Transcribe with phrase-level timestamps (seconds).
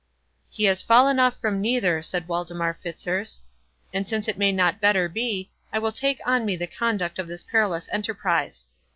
[0.49, 3.43] "He has fallen off from neither," said Waldemar Fitzurse;
[3.93, 7.27] "and since it may not better be, I will take on me the conduct of
[7.27, 8.65] this perilous enterprise.